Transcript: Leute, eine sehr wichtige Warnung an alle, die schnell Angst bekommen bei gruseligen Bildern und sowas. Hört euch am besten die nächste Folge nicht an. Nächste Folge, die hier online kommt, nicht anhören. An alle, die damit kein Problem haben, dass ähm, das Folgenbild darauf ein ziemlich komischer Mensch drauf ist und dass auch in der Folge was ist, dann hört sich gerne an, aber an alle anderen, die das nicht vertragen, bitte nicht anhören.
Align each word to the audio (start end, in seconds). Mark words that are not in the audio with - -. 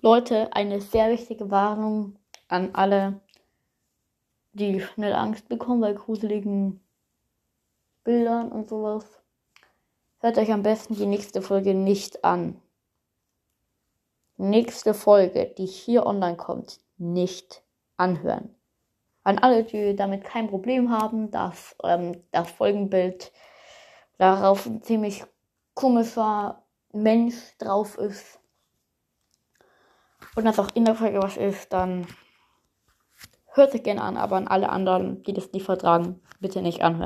Leute, 0.00 0.52
eine 0.52 0.80
sehr 0.80 1.10
wichtige 1.10 1.50
Warnung 1.50 2.14
an 2.46 2.70
alle, 2.72 3.20
die 4.52 4.80
schnell 4.80 5.12
Angst 5.12 5.48
bekommen 5.48 5.80
bei 5.80 5.92
gruseligen 5.92 6.80
Bildern 8.04 8.52
und 8.52 8.68
sowas. 8.68 9.04
Hört 10.20 10.38
euch 10.38 10.52
am 10.52 10.62
besten 10.62 10.94
die 10.94 11.06
nächste 11.06 11.42
Folge 11.42 11.74
nicht 11.74 12.24
an. 12.24 12.62
Nächste 14.36 14.94
Folge, 14.94 15.52
die 15.58 15.66
hier 15.66 16.06
online 16.06 16.36
kommt, 16.36 16.78
nicht 16.96 17.64
anhören. 17.96 18.54
An 19.24 19.40
alle, 19.40 19.64
die 19.64 19.96
damit 19.96 20.22
kein 20.22 20.46
Problem 20.46 20.92
haben, 20.92 21.32
dass 21.32 21.74
ähm, 21.82 22.22
das 22.30 22.48
Folgenbild 22.52 23.32
darauf 24.16 24.64
ein 24.64 24.80
ziemlich 24.80 25.24
komischer 25.74 26.62
Mensch 26.92 27.34
drauf 27.58 27.98
ist 27.98 28.38
und 30.34 30.44
dass 30.44 30.58
auch 30.58 30.68
in 30.74 30.84
der 30.84 30.94
Folge 30.94 31.22
was 31.22 31.36
ist, 31.36 31.72
dann 31.72 32.06
hört 33.52 33.72
sich 33.72 33.82
gerne 33.82 34.02
an, 34.02 34.16
aber 34.16 34.36
an 34.36 34.48
alle 34.48 34.70
anderen, 34.70 35.22
die 35.24 35.32
das 35.32 35.52
nicht 35.52 35.66
vertragen, 35.66 36.20
bitte 36.40 36.62
nicht 36.62 36.82
anhören. 36.82 36.96